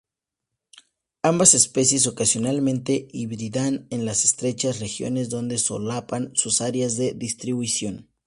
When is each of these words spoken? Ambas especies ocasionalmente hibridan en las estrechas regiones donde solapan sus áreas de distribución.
Ambas 1.21 1.53
especies 1.53 2.07
ocasionalmente 2.07 3.07
hibridan 3.11 3.85
en 3.91 4.03
las 4.03 4.25
estrechas 4.25 4.79
regiones 4.79 5.29
donde 5.29 5.59
solapan 5.59 6.31
sus 6.33 6.61
áreas 6.61 6.97
de 6.97 7.13
distribución. 7.13 8.09